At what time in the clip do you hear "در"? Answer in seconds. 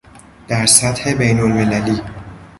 0.47-0.65